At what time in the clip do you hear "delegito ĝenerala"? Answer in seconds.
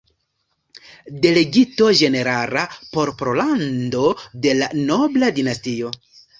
1.25-2.65